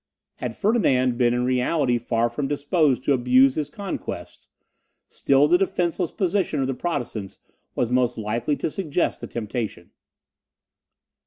[0.37, 4.47] Had Ferdinand been in reality far from disposed to abuse his conquests,
[5.07, 7.37] still the defenceless position of the Protestants
[7.75, 9.91] was most likely to suggest the temptation.